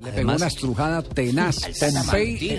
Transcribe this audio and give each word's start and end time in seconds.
Le 0.00 0.10
pegó 0.10 0.32
una 0.34 0.46
estrujada 0.48 1.02
tenaz 1.02 1.60
Pompey 1.78 2.58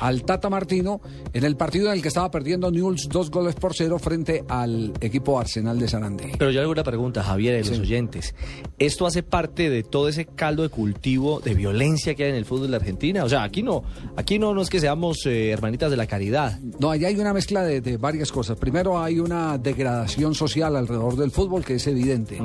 al 0.00 0.22
Tata 0.22 0.48
Martino 0.48 1.00
en 1.32 1.44
el 1.44 1.56
partido 1.56 1.88
en 1.88 1.94
el 1.94 2.02
que 2.02 2.08
estaba 2.08 2.30
perdiendo 2.30 2.70
Newell's 2.70 3.08
dos 3.08 3.30
goles 3.30 3.56
por 3.56 3.74
cero 3.74 3.98
frente 3.98 4.44
al 4.48 4.92
equipo 5.00 5.38
Arsenal 5.38 5.78
de 5.80 5.88
Sarandí. 5.88 6.32
Pero 6.38 6.52
yo 6.52 6.60
hago 6.60 6.70
una 6.70 6.84
pregunta, 6.84 7.24
Javier, 7.24 7.62
de 7.62 7.68
los 7.68 7.80
oyentes. 7.80 8.34
¿Esto 8.78 9.04
hace 9.04 9.24
parte 9.24 9.68
de 9.68 9.82
todo 9.82 10.08
ese 10.08 10.26
caldo 10.26 10.62
de 10.62 10.68
cultivo 10.68 11.40
de 11.40 11.54
violencia 11.54 12.14
que 12.14 12.24
hay 12.24 12.30
en 12.30 12.36
el 12.36 12.44
fútbol 12.44 12.70
de 12.70 12.76
Argentina? 12.76 13.24
O 13.24 13.28
sea, 13.28 13.42
aquí 13.42 13.62
no, 13.62 13.82
aquí 14.16 14.38
no, 14.38 14.54
no 14.54 14.62
es 14.62 14.70
que 14.70 14.78
seamos 14.78 15.26
eh, 15.26 15.50
hermanitas 15.50 15.90
de 15.90 15.96
la 15.96 16.06
caridad. 16.06 16.60
No, 16.78 16.92
allá 16.92 17.08
hay 17.08 17.16
una 17.16 17.34
mezcla 17.34 17.64
de, 17.64 17.80
de 17.80 17.96
varias 17.96 18.30
cosas. 18.30 18.56
Primero 18.58 19.02
hay 19.02 19.18
una 19.18 19.58
degradación 19.58 20.34
social 20.36 20.76
alrededor 20.76 21.16
del 21.16 21.32
fútbol 21.32 21.64
que 21.64 21.74
es 21.74 21.86
evidente. 21.88 22.40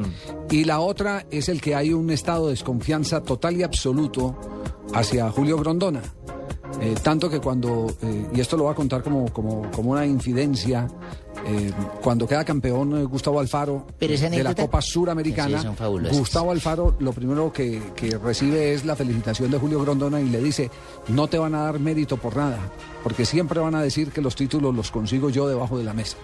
Y 0.50 0.64
la 0.64 0.80
otra 0.80 1.28
es 1.30 1.48
el 1.48 1.62
que 1.62 1.76
hay 1.76 1.94
un 1.94 2.10
estado 2.10 2.48
de 2.48 2.54
desconfianza 2.54 3.22
total 3.22 3.58
y 3.58 3.64
absoluto 3.64 4.31
hacia 4.94 5.30
Julio 5.32 5.58
Grondona. 5.58 6.02
Eh, 6.80 6.96
tanto 7.04 7.30
que 7.30 7.40
cuando, 7.40 7.88
eh, 8.02 8.28
y 8.34 8.40
esto 8.40 8.56
lo 8.56 8.64
voy 8.64 8.72
a 8.72 8.76
contar 8.76 9.04
como, 9.04 9.32
como, 9.34 9.70
como 9.72 9.92
una 9.92 10.06
infidencia, 10.06 10.88
eh, 11.46 11.72
cuando 12.02 12.28
queda 12.28 12.46
campeón 12.46 13.06
Gustavo 13.06 13.40
Alfaro 13.40 13.88
Pero 14.00 14.18
de 14.18 14.44
la 14.44 14.56
Copa 14.56 14.82
Suramericana, 14.82 15.62
Sí. 16.12 16.18
Gustavo 16.18 16.52
Alfaro 16.52 16.96
lo 17.00 17.12
primero 17.14 17.52
que, 17.52 17.82
que 17.96 18.18
recibe 18.18 18.74
es 18.74 18.86
la 18.86 18.96
felicitación 18.96 19.52
de 19.52 19.58
Julio 19.58 19.82
Grondona 19.82 20.22
y 20.22 20.30
le 20.30 20.40
dice, 20.42 20.72
no 21.10 21.28
te 21.28 21.38
van 21.38 21.56
a 21.56 21.64
dar 21.64 21.80
mérito 21.80 22.18
por 22.18 22.36
nada, 22.38 22.60
porque 23.04 23.26
siempre 23.26 23.60
van 23.60 23.76
a 23.76 23.82
decir 23.82 24.12
que 24.12 24.22
los 24.22 24.36
títulos 24.36 24.74
los 24.74 24.92
consigo 24.92 25.30
yo 25.30 25.48
debajo 25.48 25.78
de 25.78 25.84
la 25.84 25.94
mesa. 25.94 26.18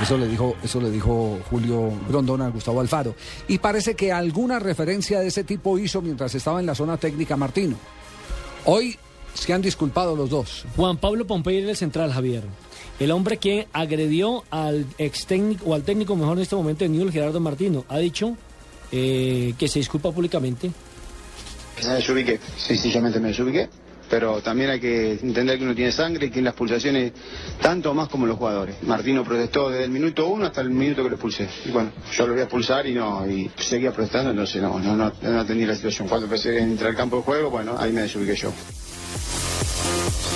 Eso 0.00 0.16
le 0.16 0.26
dijo, 0.26 0.56
eso 0.62 0.80
le 0.80 0.90
dijo 0.90 1.38
Julio 1.50 1.92
Grondona 2.08 2.46
a 2.46 2.50
Gustavo 2.50 2.80
Alfaro. 2.80 3.14
Y 3.48 3.58
parece 3.58 3.94
que 3.94 4.12
alguna 4.12 4.58
referencia 4.58 5.20
de 5.20 5.28
ese 5.28 5.44
tipo 5.44 5.78
hizo 5.78 6.00
mientras 6.00 6.34
estaba 6.34 6.60
en 6.60 6.66
la 6.66 6.74
zona 6.74 6.96
técnica 6.96 7.36
Martino. 7.36 7.76
Hoy 8.64 8.96
se 9.34 9.52
han 9.52 9.62
disculpado 9.62 10.16
los 10.16 10.30
dos. 10.30 10.64
Juan 10.76 10.96
Pablo 10.96 11.26
Pompey 11.26 11.58
era 11.58 11.70
el 11.70 11.76
central, 11.76 12.12
Javier. 12.12 12.42
El 12.98 13.10
hombre 13.10 13.36
que 13.36 13.68
agredió 13.72 14.44
al 14.50 14.86
ex 14.98 15.26
técnico, 15.26 15.64
o 15.66 15.74
al 15.74 15.82
técnico 15.82 16.14
mejor 16.16 16.36
en 16.36 16.42
este 16.42 16.56
momento 16.56 16.84
de 16.84 16.90
Newell, 16.90 17.12
Gerardo 17.12 17.40
Martino, 17.40 17.84
ha 17.88 17.98
dicho 17.98 18.36
eh, 18.92 19.54
que 19.58 19.68
se 19.68 19.78
disculpa 19.78 20.12
públicamente. 20.12 20.70
Me 21.82 21.94
desubiqué, 21.94 22.38
sencillamente 22.56 23.18
me 23.18 23.28
desubiqué, 23.28 23.68
pero 24.12 24.42
también 24.42 24.68
hay 24.68 24.78
que 24.78 25.12
entender 25.12 25.56
que 25.56 25.64
uno 25.64 25.74
tiene 25.74 25.90
sangre 25.90 26.26
y 26.26 26.30
que 26.30 26.42
las 26.42 26.52
pulsaciones 26.52 27.14
tanto 27.62 27.94
más 27.94 28.10
como 28.10 28.26
los 28.26 28.36
jugadores. 28.36 28.76
Martino 28.82 29.24
protestó 29.24 29.70
desde 29.70 29.84
el 29.84 29.90
minuto 29.90 30.28
uno 30.28 30.44
hasta 30.44 30.60
el 30.60 30.68
minuto 30.68 31.02
que 31.02 31.08
lo 31.08 31.14
expulsé. 31.14 31.48
Y 31.64 31.70
bueno, 31.70 31.92
yo 32.12 32.26
lo 32.26 32.34
voy 32.34 32.40
a 32.40 32.44
expulsar 32.44 32.86
y 32.86 32.92
no, 32.92 33.26
y 33.26 33.50
seguía 33.56 33.90
protestando, 33.90 34.32
entonces 34.32 34.60
no, 34.60 34.78
no, 34.78 34.94
no, 34.94 35.10
no 35.22 35.40
atendí 35.40 35.64
la 35.64 35.74
situación. 35.74 36.08
Cuando 36.08 36.26
empecé 36.26 36.58
a 36.58 36.62
entrar 36.62 36.90
al 36.90 36.96
campo 36.96 37.16
de 37.16 37.22
juego, 37.22 37.48
bueno, 37.48 37.74
ahí 37.78 37.90
me 37.90 38.02
desubiqué 38.02 38.36
yo. 38.36 38.52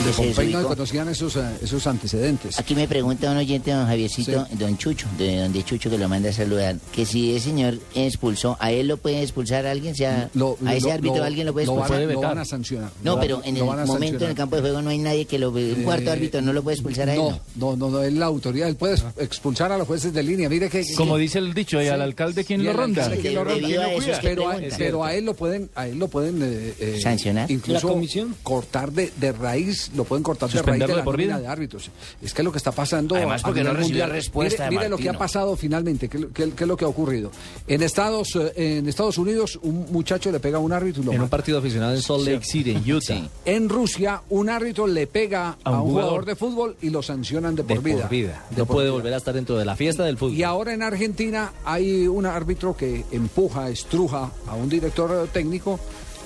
De 0.05 0.12
se 0.12 0.22
Pompey 0.22 0.47
no 0.52 0.58
desubicó. 0.58 0.69
conocían 0.69 1.08
esos, 1.08 1.34
eh, 1.36 1.41
esos 1.62 1.84
antecedentes. 1.86 2.58
Aquí 2.61 2.75
me 2.77 2.86
pregunta 2.86 3.30
un 3.30 3.39
oyente, 3.39 3.72
don 3.72 3.86
Javiercito, 3.86 4.46
don 4.52 4.77
Chucho, 4.79 5.07
de 5.18 5.39
donde 5.40 5.64
Chucho 5.64 5.90
que 5.90 5.98
lo 5.98 6.08
manda 6.08 6.30
a 6.30 6.33
saludar, 6.33 6.77
que 6.92 7.05
si 7.05 7.34
ese 7.34 7.46
señor 7.46 7.79
expulsó, 7.95 8.57
¿a 8.61 8.70
él 8.70 8.86
lo 8.89 8.98
puede 8.98 9.23
expulsar 9.23 9.67
alguien? 9.67 9.95
O 9.95 9.96
sea, 9.96 10.30
Lo- 10.34 10.58
¿A 10.64 10.74
ese 10.77 10.86
lo- 10.89 10.92
árbitro 10.95 11.18
lo- 11.18 11.24
alguien 11.24 11.46
lo 11.46 11.52
puede 11.55 11.67
lo 11.67 11.74
van 11.74 11.83
a- 11.83 11.86
expulsar? 11.86 12.12
lo 12.14 12.20
van 12.20 12.39
a 12.39 12.45
sancionar. 12.45 12.90
No, 13.02 13.14
Lo 13.17 13.20
pero 13.20 13.40
en 13.45 13.58
lo 13.58 13.73
el 13.74 13.80
a 13.80 13.86
momento 13.86 14.24
en 14.24 14.30
el 14.30 14.36
campo 14.36 14.57
de 14.57 14.62
juego 14.62 14.80
no 14.83 14.90
hay 14.90 14.98
nadie 14.98 15.24
que 15.24 15.39
lo... 15.40 15.51
Un 15.51 15.83
cuarto 15.83 16.11
Eh, 16.11 16.13
árbitro 16.13 16.40
no 16.42 16.52
lo 16.52 16.63
puede 16.63 16.77
expulsar 16.77 17.08
a 17.08 17.14
él. 17.14 17.18
No, 17.18 17.40
no, 17.57 17.77
no, 17.77 17.90
no, 17.90 18.02
es 18.02 18.13
la 18.13 18.27
autoridad. 18.27 18.68
Él 18.68 18.77
puede 18.77 18.96
expulsar 19.18 19.73
a 19.73 19.78
los 19.78 19.89
jueces 19.89 20.13
de 20.13 20.23
línea. 20.23 20.48
Mire 20.48 20.68
que. 20.68 20.84
Como 20.95 21.17
dice 21.17 21.39
el 21.39 21.52
dicho, 21.52 21.83
y 21.83 21.89
al 21.89 22.01
alcalde 22.02 22.45
quien 22.45 22.61
Y 22.61 22.64
lo 22.64 22.74
ronda. 22.74 23.02
alcalde 23.05 23.23
quien 23.23 23.34
lo 23.34 23.45
ronda. 23.45 23.67
A 23.67 24.20
pero, 24.20 24.51
a, 24.51 24.57
pero 24.78 25.05
a 25.05 25.14
él 25.14 25.24
lo 25.24 25.34
pueden, 25.34 25.68
a 25.74 25.89
él 25.89 25.98
lo 25.98 26.07
pueden 26.08 26.40
eh, 26.42 26.74
eh, 26.78 27.01
¿Sancionar? 27.02 27.51
incluso 27.51 27.89
¿La 27.89 27.92
comisión? 27.95 28.36
cortar 28.42 28.92
de, 28.92 29.11
de 29.18 29.33
raíz, 29.33 29.86
lo 29.95 30.05
pueden 30.05 30.23
cortar 30.23 30.48
de 30.48 30.55
raíz 30.55 30.64
de 30.64 30.70
¿Suspenderlo 30.73 30.95
la 30.97 31.01
de 31.01 31.05
por 31.05 31.17
vida? 31.17 31.39
de 31.39 31.47
árbitros. 31.47 31.91
Es 32.23 32.33
que 32.35 32.42
lo 32.42 32.51
que 32.52 32.58
está 32.58 32.73
pasando. 32.73 33.14
Además, 33.17 33.42
porque 33.42 33.63
no 33.63 33.73
recibió 33.73 34.07
respuesta 34.07 34.64
Mire, 34.64 34.64
de 34.64 34.77
mire 34.77 34.89
lo 34.89 34.97
que 34.98 35.08
ha 35.08 35.19
pasado 35.19 35.57
finalmente, 35.57 36.08
qué, 36.08 36.27
qué- 36.35 36.51
qué 36.51 36.64
es 36.64 36.69
lo 36.69 36.77
que 36.77 36.85
ha 36.85 36.89
ocurrido. 36.89 37.30
En 37.67 37.83
Estados, 37.83 38.36
eh, 38.36 38.79
en 38.79 38.89
Estados 38.89 39.19
Unidos, 39.19 39.58
un 39.63 39.86
muchacho 39.92 40.30
le 40.33 40.41
pega 40.41 40.58
a 40.58 40.61
un 40.61 40.73
árbitro 40.73 41.02
y 41.02 41.07
lo 41.07 41.13
En 41.13 41.23
un 41.23 41.29
partido 41.29 41.58
aficionado 41.58 41.95
en 41.95 42.02
Salt 42.02 42.27
Lake 42.27 42.45
City, 42.45 42.70
en 42.73 42.79
Utah. 42.92 43.14
Sí. 43.14 43.29
En 43.45 43.69
Rusia, 43.69 44.23
un 44.30 44.48
árbitro 44.48 44.86
le 44.86 45.07
pega 45.07 45.57
a 45.64 45.80
un, 45.80 45.91
jugador. 45.91 46.25
de 46.25 46.36
fútbol 46.36 46.77
y 46.83 46.91
lo 46.91 47.02
sancionan 47.02 47.55
de 47.55 47.63
De 47.63 47.75
por 47.75 47.85
vida. 47.85 48.01
por 48.02 48.11
vida. 48.11 48.45
De 48.51 48.57
No 48.58 48.67
por 48.67 48.77
puede 48.77 48.86
vida. 48.86 48.95
volver 48.96 49.14
a 49.14 49.17
estar 49.19 49.35
dentro 49.35 49.57
de 49.58 49.64
la 49.64 49.77
fiesta 49.77 50.05
del 50.05 50.17
fútbol. 50.19 50.35
Y 50.36 50.42
ahora 50.42 50.73
en 50.75 50.83
Argentina 50.83 51.52
hay 51.64 52.07
un 52.07 52.27
árbitro 52.27 52.77
que 52.77 53.05
empuja, 53.13 53.69
estruja 53.69 54.30
a 54.46 54.55
un 54.55 54.69
director 54.69 55.29
técnico 55.33 55.79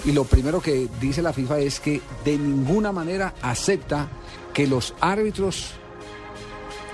y 0.04 0.12
lo 0.12 0.24
primero 0.24 0.60
que 0.60 0.88
dice 1.00 1.22
la 1.22 1.32
FIFA 1.32 1.58
es 1.60 1.80
que 1.80 2.00
de 2.24 2.38
ninguna 2.38 2.92
manera 2.92 3.34
acepta 3.42 4.08
que 4.52 4.66
los 4.66 4.94
árbitros 5.00 5.72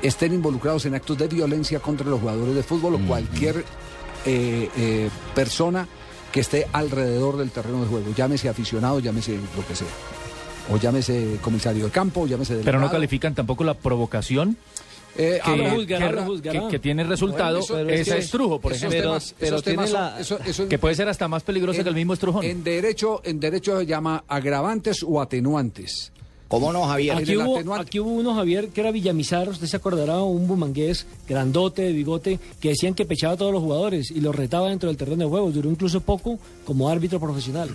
estén 0.02 0.34
involucrados 0.34 0.86
en 0.86 0.94
actos 0.94 1.16
de 1.18 1.28
violencia 1.28 1.80
contra 1.80 2.06
los 2.06 2.20
jugadores 2.20 2.54
de 2.54 2.62
fútbol 2.62 2.94
o 2.94 2.98
cualquier 3.06 3.64
eh, 4.24 4.68
eh, 4.76 5.10
persona 5.34 5.86
que 6.32 6.40
esté 6.40 6.66
alrededor 6.72 7.36
del 7.36 7.50
terreno 7.50 7.82
de 7.82 7.86
juego, 7.86 8.12
llámese 8.14 8.48
aficionado, 8.48 8.98
llámese 8.98 9.38
lo 9.56 9.66
que 9.66 9.74
sea. 9.74 9.88
O 10.70 10.76
llámese 10.76 11.38
comisario 11.40 11.84
de 11.84 11.90
campo, 11.90 12.22
o 12.22 12.26
llámese 12.26 12.54
Pero 12.56 12.64
no 12.64 12.70
delegado. 12.72 12.90
califican 12.92 13.34
tampoco 13.34 13.62
la 13.62 13.74
provocación 13.74 14.56
Eh, 15.18 15.40
que, 15.44 15.50
ahora, 15.50 15.70
juzgará, 15.70 16.08
que- 16.08 16.14
lo 16.16 16.24
juzgará. 16.24 16.60
que- 16.60 16.68
que 16.68 16.78
tiene 16.78 17.04
resultado 17.04 17.60
Bueno, 17.68 17.90
eso- 17.90 18.00
ese 18.00 18.18
es- 18.18 18.24
estrujo, 18.26 18.60
por 18.60 18.72
ejemplo. 18.72 19.00
temas- 19.00 19.34
pero 19.38 19.56
esos 19.56 19.64
tiene 19.64 19.76
temas 19.76 19.90
son- 19.90 20.00
la- 20.00 20.20
eso- 20.20 20.38
eso- 20.44 20.68
que 20.68 20.78
puede 20.78 20.94
ser 20.94 21.08
hasta 21.08 21.26
más 21.28 21.42
peligroso 21.42 21.82
que 21.82 21.88
el 21.88 21.94
mismo 21.94 22.12
estrujón. 22.14 22.44
En 22.44 22.62
derecho, 22.62 23.20
en 23.24 23.40
derecho 23.40 23.78
se 23.78 23.86
llama 23.86 24.24
agravantes 24.28 25.02
o 25.02 25.20
atenuantes. 25.20 26.12
¿Cómo 26.48 26.72
no, 26.72 26.84
Javier? 26.84 27.16
Aquí 27.16 27.36
hubo, 27.36 27.74
aquí 27.74 27.98
hubo 27.98 28.10
uno, 28.10 28.32
Javier, 28.36 28.68
que 28.68 28.80
era 28.80 28.92
Villamizar, 28.92 29.48
usted 29.48 29.66
se 29.66 29.76
acordará, 29.76 30.22
un 30.22 30.46
bumangués 30.46 31.04
grandote, 31.28 31.82
de 31.82 31.92
bigote, 31.92 32.38
que 32.60 32.68
decían 32.68 32.94
que 32.94 33.04
pechaba 33.04 33.34
a 33.34 33.36
todos 33.36 33.52
los 33.52 33.60
jugadores 33.62 34.12
y 34.12 34.20
los 34.20 34.32
retaba 34.32 34.68
dentro 34.68 34.88
del 34.88 34.96
terreno 34.96 35.24
de 35.24 35.28
juego. 35.30 35.50
Duró 35.50 35.68
incluso 35.70 36.00
poco 36.02 36.38
como 36.64 36.88
árbitro 36.88 37.18
profesional. 37.18 37.70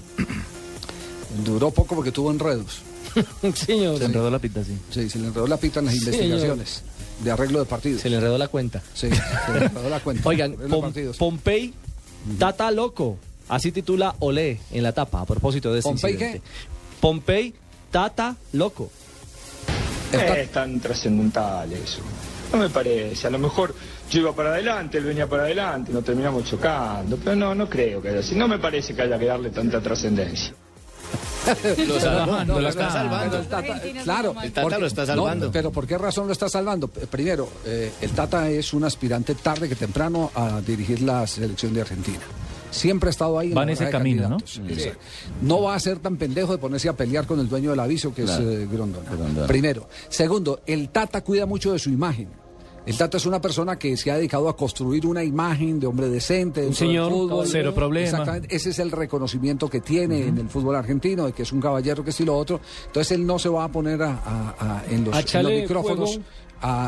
Duró 1.46 1.72
poco 1.72 1.96
porque 1.96 2.12
tuvo 2.12 2.32
enredos. 2.32 2.82
Señor. 3.56 3.98
Se 3.98 4.06
enredó 4.06 4.30
la 4.30 4.40
pita, 4.40 4.64
sí. 4.64 4.78
Sí, 4.92 5.10
se 5.10 5.20
le 5.20 5.28
enredó 5.28 5.48
la 5.48 5.58
pita 5.58 5.80
en 5.80 5.86
las 5.88 5.96
Sí, 5.96 6.00
investigaciones 6.02 6.84
de 7.24 7.32
arreglo 7.32 7.60
de 7.60 7.66
partidos. 7.66 8.02
Se 8.02 8.10
le 8.10 8.16
enredó 8.18 8.38
la 8.38 8.48
cuenta. 8.48 8.82
Sí, 8.94 9.10
se 9.10 9.54
le 9.60 9.66
enredó 9.66 9.90
la 9.90 10.00
cuenta. 10.00 10.28
Oigan, 10.28 10.56
Pom-. 10.56 10.94
Pompey, 11.18 11.74
Tata 12.40 12.72
Loco. 12.72 13.18
Así 13.50 13.72
titula 13.72 14.16
Olé 14.20 14.60
en 14.72 14.84
la 14.84 14.94
tapa, 14.94 15.22
a 15.22 15.26
propósito 15.26 15.72
de 15.74 15.80
este 15.80 15.90
¿Pompey 15.90 16.14
incidente. 16.14 16.42
Pompey, 17.02 17.54
Tata 17.92 18.36
Loco. 18.54 18.90
Está- 20.12 20.40
es 20.40 20.52
tan 20.52 20.80
trascendental 20.80 21.72
eso. 21.74 22.00
No 22.52 22.60
me 22.60 22.70
parece. 22.70 23.28
A 23.28 23.30
lo 23.30 23.40
mejor 23.40 23.74
yo 24.10 24.20
iba 24.22 24.36
para 24.36 24.50
adelante, 24.52 24.98
él 24.98 25.06
venía 25.06 25.28
para 25.28 25.44
adelante, 25.44 25.92
nos 25.94 26.04
terminamos 26.04 26.44
chocando. 26.46 27.18
Pero 27.18 27.36
no, 27.36 27.56
no 27.56 27.70
creo 27.70 28.02
que 28.02 28.10
haya 28.10 28.20
así. 28.20 28.36
No 28.36 28.48
me 28.48 28.60
parece 28.60 28.94
que 28.94 29.02
haya 29.04 29.18
que 29.18 29.26
darle 29.26 29.50
tanta 29.52 29.80
trascendencia. 29.82 30.54
Lo 31.88 31.98
está 31.98 32.00
salvando, 32.02 32.54
pero 32.54 32.62
lo 32.62 32.70
está 32.70 32.86
el 32.88 32.92
salvando. 32.94 33.38
Tata- 33.42 33.82
claro, 34.04 34.36
El 34.44 34.52
Tata 34.52 34.62
porque- 34.64 34.80
lo 34.80 34.86
está 34.88 35.02
no, 35.02 35.08
salvando. 35.08 35.52
pero 35.52 35.72
¿por 35.72 35.88
qué 35.88 35.98
razón 35.98 36.28
lo 36.28 36.34
está 36.34 36.50
salvando? 36.50 36.88
Primero, 36.88 37.50
eh, 37.66 37.92
el 38.02 38.12
Tata 38.12 38.50
es 38.50 38.74
un 38.74 38.84
aspirante 38.84 39.36
tarde 39.36 39.68
que 39.68 39.76
temprano 39.76 40.32
a 40.36 40.62
dirigir 40.62 41.02
la 41.02 41.26
selección 41.28 41.74
de 41.74 41.82
Argentina. 41.82 42.20
Siempre 42.70 43.10
ha 43.10 43.12
estado 43.12 43.38
ahí. 43.38 43.52
Va 43.52 43.64
en 43.64 43.70
ese 43.70 43.90
camino, 43.90 44.30
¿no? 44.30 44.38
No 45.42 45.62
va 45.64 45.76
a 45.76 45.80
ser 45.80 46.00
tan 46.00 46.16
pendejo 46.18 46.54
de 46.54 46.58
ponerse 46.58 46.88
a 46.88 46.94
pelear 46.94 47.26
con 47.26 47.40
el 47.40 47.50
dueño 47.50 47.72
del 47.72 47.80
aviso, 47.82 48.14
que 48.14 48.24
es 48.24 48.32
eh, 48.32 48.68
Grondona. 48.72 49.10
Grondona. 49.10 49.48
Primero. 49.48 49.90
Segundo, 50.10 50.62
el 50.66 50.90
Tata 50.90 51.22
cuida 51.22 51.46
mucho 51.46 51.74
de 51.74 51.80
su 51.80 51.90
imagen. 51.90 52.30
El 52.86 52.98
Tata 52.98 53.18
es 53.18 53.26
una 53.28 53.40
persona 53.40 53.78
que 53.78 53.96
se 53.96 54.10
ha 54.10 54.16
dedicado 54.16 54.50
a 54.50 54.56
construir 54.58 55.06
una 55.06 55.24
imagen 55.24 55.80
de 55.80 55.86
hombre 55.86 56.10
decente, 56.10 56.62
del 56.62 56.74
señor, 56.76 57.12
fútbol. 57.12 57.48
cero 57.48 57.74
problema. 57.76 58.06
Exactamente. 58.10 58.56
Ese 58.56 58.72
es 58.72 58.80
el 58.80 58.90
reconocimiento 58.92 59.70
que 59.70 59.82
tiene 59.82 60.26
en 60.28 60.38
el 60.40 60.50
fútbol 60.50 60.76
argentino, 60.76 61.28
de 61.28 61.34
que 61.34 61.44
es 61.44 61.52
un 61.52 61.62
caballero, 61.62 62.04
que 62.04 62.10
es 62.10 62.20
y 62.20 62.26
lo 62.26 62.36
otro. 62.36 62.60
Entonces 62.88 63.12
él 63.12 63.26
no 63.26 63.38
se 63.38 63.50
va 63.50 63.66
a 63.66 63.68
poner 63.72 64.02
a, 64.02 64.12
a- 64.26 64.56
a- 64.60 64.84
en, 64.90 65.06
los, 65.06 65.16
en 65.40 65.44
los 65.44 65.52
micrófonos 65.62 66.10
fuego, 66.10 66.24
a, 66.62 66.88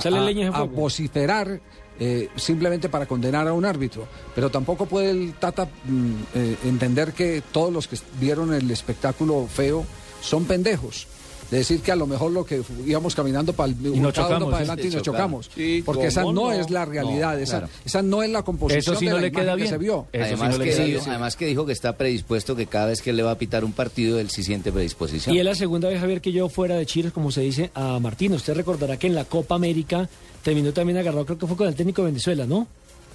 vociferar 0.65 1.59
eh, 1.99 2.27
simplemente 2.37 2.89
para 2.89 3.05
condenar 3.05 3.47
a 3.47 3.53
un 3.53 3.63
árbitro. 3.63 4.07
Pero 4.33 4.49
tampoco 4.49 4.87
puede 4.87 5.11
el 5.11 5.33
Tata 5.35 5.65
mm, 5.85 6.11
eh, 6.33 6.55
entender 6.65 7.13
que 7.13 7.43
todos 7.51 7.71
los 7.71 7.87
que 7.87 7.97
vieron 8.19 8.51
el 8.53 8.69
espectáculo 8.71 9.45
feo 9.47 9.85
son 10.21 10.45
pendejos. 10.45 11.05
De 11.53 11.59
decir 11.59 11.81
que 11.81 11.91
a 11.91 11.95
lo 11.95 12.07
mejor 12.07 12.31
lo 12.31 12.43
que 12.45 12.63
íbamos 12.83 13.13
caminando 13.13 13.53
para 13.53 13.71
el 13.71 14.01
nos 14.01 14.11
cada 14.11 14.27
uno 14.27 14.39
chocamos, 14.39 14.43
para 14.49 14.57
sí. 14.57 14.61
adelante 14.71 14.81
y 14.81 14.89
Sí, 14.89 14.95
nos 14.95 15.03
chocamos. 15.03 15.51
Sí, 15.53 15.83
porque 15.85 16.07
esa 16.07 16.21
¿cómo 16.23 16.33
no, 16.33 16.41
no? 16.47 16.51
es 16.51 16.71
la 16.71 16.83
realidad, 16.85 17.39
esa, 17.39 17.59
claro. 17.59 17.73
esa 17.85 18.01
no 18.01 18.23
es 18.23 18.31
la 18.31 18.41
composición 18.41 18.79
Eso 18.95 18.95
sí 18.99 19.05
de 19.05 19.11
no 19.11 19.17
la 19.17 19.21
le 19.21 19.31
queda 19.31 19.51
que 19.51 19.57
bien. 19.57 19.69
se 19.69 19.77
vio. 19.77 20.07
Eso 20.11 20.23
sí 20.25 20.31
además, 20.33 20.49
no 20.49 20.57
le 20.57 20.63
que 20.65 20.69
queda 20.71 20.83
dijo, 20.85 20.99
bien. 21.01 21.09
además 21.11 21.35
que 21.35 21.45
dijo 21.45 21.65
que 21.67 21.71
está 21.73 21.95
predispuesto, 21.95 22.55
que 22.55 22.65
cada 22.65 22.87
vez 22.87 23.03
que 23.03 23.11
él 23.11 23.17
le 23.17 23.23
va 23.23 23.31
a 23.31 23.37
pitar 23.37 23.63
un 23.63 23.71
partido, 23.71 24.19
él 24.19 24.31
sí 24.31 24.43
siente 24.43 24.71
predisposición. 24.71 25.35
Y 25.35 25.39
es 25.39 25.45
la 25.45 25.53
segunda 25.53 25.89
vez, 25.89 25.99
Javier, 25.99 26.21
que 26.21 26.31
yo 26.31 26.49
fuera 26.49 26.75
de 26.75 26.87
Chile, 26.87 27.11
como 27.11 27.31
se 27.31 27.41
dice, 27.41 27.69
a 27.75 27.99
Martín. 27.99 28.33
Usted 28.33 28.55
recordará 28.55 28.97
que 28.97 29.05
en 29.05 29.13
la 29.15 29.25
Copa 29.25 29.53
América 29.53 30.09
terminó 30.43 30.73
también 30.73 30.97
agarrado, 30.97 31.25
creo 31.25 31.37
que 31.37 31.45
fue 31.47 31.55
con 31.55 31.67
el 31.67 31.75
técnico 31.75 32.01
de 32.01 32.07
Venezuela, 32.07 32.45
¿no? 32.47 32.67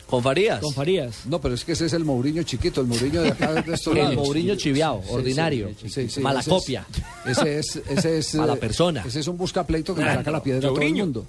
Con 0.09 0.23
Farías. 0.23 0.61
Con 0.61 0.73
Farías. 0.73 1.27
No, 1.27 1.39
pero 1.41 1.55
es 1.55 1.65
que 1.65 1.73
ese 1.73 1.87
es 1.87 1.93
el 1.93 2.05
Mourinho 2.05 2.43
chiquito, 2.43 2.81
el 2.81 2.87
Mourinho 2.87 3.21
de 3.23 3.29
acá 3.29 3.53
de 3.53 3.75
estos 3.75 3.89
El 3.97 4.03
lados. 4.03 4.15
Mourinho 4.17 4.55
chiviao, 4.57 5.03
Sí, 5.07 5.13
ordinario. 5.13 5.71
sí, 5.81 5.89
sí, 5.91 6.09
sí, 6.09 6.21
Mala 6.21 6.41
ese 6.41 6.51
es- 6.51 6.57
copia. 6.57 6.87
Ese 7.27 7.59
es, 7.59 7.77
ese 7.89 8.19
es 8.19 8.35
Mala 8.37 8.55
eh, 8.55 8.57
persona. 8.57 9.05
Ese 9.07 9.21
es 9.21 9.27
un 9.29 9.37
buscapleito 9.37 9.95
que 9.95 10.03
le 10.03 10.15
saca 10.15 10.31
la 10.31 10.43
piedra 10.43 10.69
a 10.69 10.73
todo 10.73 10.81
el 10.83 10.95
mundo. 10.95 11.25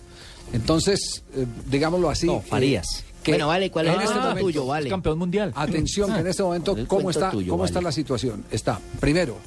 Entonces, 0.54 1.24
eh, 1.36 1.46
digámoslo 1.70 2.10
así. 2.10 2.26
No, 2.26 2.38
eh, 2.38 2.44
Farías. 2.48 3.04
que 3.22 3.31
Bueno, 3.34 3.48
vale, 3.50 3.70
¿cuál 3.70 3.88
es 3.88 3.94
en 3.96 4.00
el 4.00 4.06
este 4.08 4.20
momento- 4.20 4.40
tuyo? 4.42 4.66
Vale. 4.66 4.90
Campeón 4.90 5.18
mundial. 5.20 5.52
Atención, 5.56 6.14
que 6.14 6.20
en 6.22 6.28
este 6.28 6.42
momento, 6.44 6.76
El 6.78 6.88
¿cómo 6.88 7.10
está, 7.10 7.31
tuyo, 7.31 7.52
cómo 7.52 7.64
vale. 7.64 7.70
está 7.70 7.81
la 7.81 7.92
situación? 7.92 8.46
Está, 8.50 8.80
primero, 9.02 9.38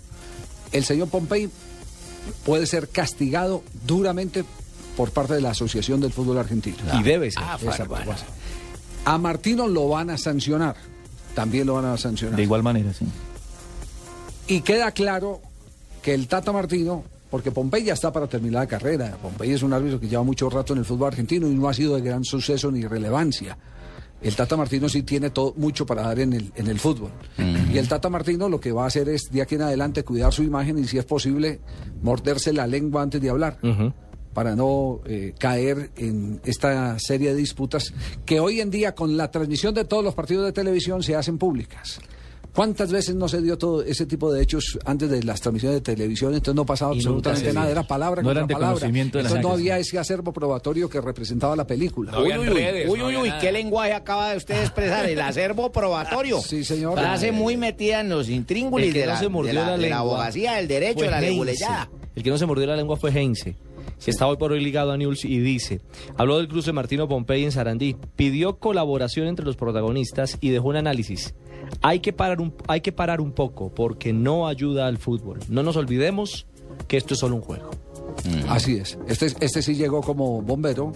el 0.73 0.85
señor 0.85 1.09
Pompey 1.09 1.49
puede 2.45 2.67
ser 2.67 2.89
castigado 2.91 3.63
duramente 3.87 4.45
por 4.97 5.11
parte 5.11 5.33
de 5.35 5.41
la 5.41 5.51
Asociación 5.51 6.01
del 6.03 6.13
Fútbol 6.13 6.37
Argentino. 6.39 6.77
Y 7.01 7.03
debe 7.03 7.31
ser. 7.31 7.43
Esa 7.67 7.87
cosa. 7.87 8.27
A 9.05 9.19
Martino 9.19 9.67
lo 9.67 9.89
van 9.89 10.11
a 10.11 10.19
sancionar. 10.19 10.77
También 11.35 11.67
lo 11.67 11.75
van 11.75 11.87
a 11.87 11.97
sancionar. 11.97 12.37
De 12.37 12.43
igual 12.43 12.63
manera, 12.63 12.93
sí. 12.93 13.07
Y 14.47 14.61
queda 14.61 14.91
claro 14.93 15.41
que 16.03 16.15
el 16.15 16.29
Tata 16.29 16.53
Martino, 16.53 17.05
porque 17.31 17.51
Pompey 17.51 17.85
ya 17.85 17.95
está 17.95 18.13
para 18.13 18.27
terminar 18.27 18.63
la 18.63 18.67
carrera, 18.67 19.17
Pompey 19.23 19.53
es 19.53 19.63
un 19.63 19.73
árbitro 19.73 19.99
que 19.99 20.09
lleva 20.09 20.23
mucho 20.23 20.51
rato 20.51 20.73
en 20.73 20.81
el 20.81 20.85
fútbol 20.85 21.09
argentino 21.09 21.47
y 21.49 21.55
no 21.55 21.69
ha 21.69 21.75
sido 21.75 21.95
de 21.95 22.03
gran 22.03 22.25
suceso 22.25 22.71
ni 22.71 22.85
relevancia. 22.85 23.57
El 24.21 24.37
Tata 24.37 24.57
Martino 24.57 24.89
sí 24.89 25.03
tiene 25.03 25.31
todo, 25.31 25.53
mucho 25.57 25.85
para 25.85 26.03
dar 26.03 26.21
en 26.21 26.33
el, 26.33 26.53
en 26.55 26.69
el 26.69 26.79
fútbol. 26.79 27.11
Y 27.73 27.79
el 27.79 27.89
Tata 27.89 28.09
Martino 28.09 28.49
lo 28.49 28.61
que 28.61 28.71
va 28.71 28.85
a 28.85 28.87
hacer 28.87 29.09
es, 29.09 29.31
de 29.33 29.43
aquí 29.43 29.57
en 29.57 29.63
adelante, 29.63 30.05
cuidar 30.05 30.33
su 30.33 30.45
imagen 30.45 30.79
y, 30.79 30.85
si 30.85 30.99
es 30.99 31.05
posible, 31.05 31.61
morderse 32.03 32.53
la 32.53 32.69
lengua 32.69 33.03
antes 33.03 33.21
de 33.21 33.31
hablar. 33.31 33.59
Para 34.35 34.57
no 34.57 35.01
eh, 35.05 35.35
caer 35.39 35.91
en 35.97 36.41
esta 36.45 36.99
serie 36.99 37.31
de 37.31 37.37
disputas 37.37 37.93
que 38.25 38.41
hoy 38.41 38.61
en 38.61 38.71
día, 38.71 38.95
con 38.95 39.17
la 39.17 39.31
transmisión 39.31 39.75
de 39.75 39.85
todos 39.85 40.03
los 40.03 40.15
partidos 40.15 40.45
de 40.47 40.53
televisión, 40.53 41.03
se 41.03 41.15
hacen 41.15 41.37
públicas. 41.39 42.01
¿Cuántas 42.55 42.93
veces 42.93 43.15
no 43.15 43.29
se 43.29 43.41
dio 43.41 43.57
todo 43.57 43.83
ese 43.83 44.05
tipo 44.05 44.31
de 44.31 44.43
hechos 44.43 44.79
antes 44.85 45.09
de 45.09 45.23
las 45.23 45.41
transmisiones 45.41 45.77
de 45.79 45.81
televisión? 45.95 46.35
Entonces 46.35 46.55
no 46.55 46.67
pasaba 46.67 46.93
absolutamente 46.93 47.51
nada, 47.53 47.71
era 47.71 47.83
palabra 47.83 48.21
No 48.21 48.29
contra 48.29 48.41
eran 48.41 48.49
de 48.49 48.55
palabra. 48.55 48.75
conocimiento 48.75 49.17
de 49.19 49.25
la 49.25 49.29
Entonces 49.31 49.49
no 49.49 49.55
había 49.55 49.79
ese 49.79 49.99
acervo 49.99 50.35
probatorio 50.35 50.89
que 50.91 51.01
representaba 51.01 51.57
la 51.57 51.67
película. 51.67 52.19
Uy, 52.21 52.31
uy, 52.37 52.49
uy, 52.51 52.89
uy, 52.91 53.03
uy, 53.03 53.17
uy, 53.17 53.33
¿qué 53.41 53.53
lenguaje 53.53 53.95
acaba 53.95 54.31
de 54.33 54.37
usted 54.37 54.61
expresar? 54.61 55.07
El 55.09 55.21
acervo 55.23 55.73
probatorio. 55.73 56.41
Sí, 56.43 56.63
señor. 56.63 56.93
Frase 56.99 57.33
muy 57.33 57.57
metida 57.57 58.01
en 58.01 58.11
los 58.11 58.29
intríngulis 58.29 58.93
de 58.93 59.01
no 59.01 59.07
la, 59.07 59.19
se 59.19 59.29
mordió 59.31 59.49
de 59.53 59.55
la- 59.55 59.61
la 59.65 59.73
de 59.73 59.77
la 59.79 59.83
lengua 59.97 59.99
abogacía, 60.01 60.53
del 60.55 60.69
derecho, 60.69 61.01
de 61.05 61.11
la 61.11 61.21
leguleyada. 61.23 61.89
El 62.15 62.23
que 62.23 62.29
no 62.29 62.37
se 62.37 62.45
mordió 62.45 62.67
la 62.67 62.77
lengua 62.77 62.99
fue 62.99 63.11
Heinze. 63.13 63.57
Que 64.05 64.11
está 64.11 64.27
hoy 64.27 64.37
por 64.37 64.53
hoy 64.53 64.63
ligado 64.63 64.93
a 64.93 64.97
News 64.97 65.25
y 65.25 65.39
dice, 65.39 65.81
habló 66.17 66.39
del 66.39 66.49
cruce 66.49 66.73
Martino 66.73 67.09
Pompey 67.09 67.45
en 67.45 67.53
Sarandí, 67.53 67.97
pidió 68.17 68.59
colaboración 68.59 69.29
entre 69.29 69.45
los 69.45 69.57
protagonistas 69.57 70.39
y 70.41 70.51
dejó 70.51 70.69
un 70.69 70.77
análisis. 70.77 71.35
Hay 71.81 72.01
que 72.01 72.13
parar 72.13 72.41
un, 72.41 72.55
hay 72.69 72.81
que 72.81 72.93
parar 72.93 73.21
un 73.21 73.33
poco 73.33 73.73
porque 73.75 74.13
no 74.13 74.49
ayuda 74.49 74.87
al 74.87 74.99
fútbol. 74.99 75.39
No 75.49 75.63
nos 75.63 75.77
olvidemos 75.77 76.47
que 76.89 76.97
esto 76.97 77.15
es 77.15 77.21
solo 77.21 77.37
un 77.37 77.43
juego. 77.43 77.71
Así 78.49 78.77
es. 78.77 78.99
Este, 79.07 79.27
este 79.41 79.63
sí 79.63 79.75
llegó 79.75 80.01
como 80.01 80.43
bombero 80.43 80.93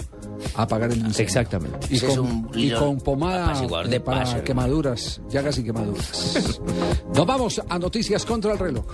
a 0.55 0.63
apagar 0.63 0.91
el 0.91 0.99
incendio. 0.99 1.25
Exactamente. 1.25 1.79
Y 1.91 2.01
con, 2.01 2.19
un 2.19 2.51
y 2.55 2.71
con 2.71 2.99
pomada 2.99 3.55
de 3.85 3.97
eh, 3.97 4.01
para 4.01 4.45
quemaduras, 4.45 5.21
llagas 5.31 5.59
y 5.59 5.65
quemaduras. 5.65 6.61
Nos 7.15 7.27
vamos 7.27 7.63
a 7.69 7.79
noticias 7.79 8.25
contra 8.25 8.53
el 8.53 8.59
reloj. 8.59 8.85